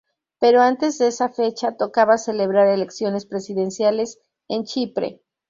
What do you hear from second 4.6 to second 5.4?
Chipre.